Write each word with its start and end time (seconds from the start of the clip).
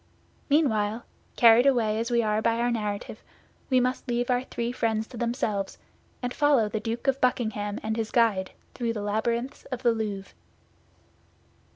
Meanwhile, 0.49 1.05
carried 1.35 1.67
away 1.67 1.99
as 1.99 2.09
we 2.09 2.23
are 2.23 2.41
by 2.41 2.57
our 2.59 2.71
narrative, 2.71 3.21
we 3.69 3.79
must 3.79 4.07
leave 4.07 4.31
our 4.31 4.41
three 4.43 4.71
friends 4.71 5.05
to 5.09 5.17
themselves, 5.17 5.77
and 6.23 6.33
follow 6.33 6.67
the 6.67 6.79
Duke 6.79 7.05
of 7.05 7.21
Buckingham 7.21 7.79
and 7.83 7.95
his 7.95 8.09
guide 8.09 8.49
through 8.73 8.93
the 8.93 9.03
labyrinths 9.03 9.65
of 9.65 9.83
the 9.83 9.91
Louvre. 9.91 10.33